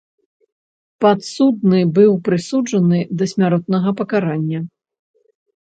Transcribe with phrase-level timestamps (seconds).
[1.05, 4.67] Падсудны быў прысуджаны да смяротнага пакарання.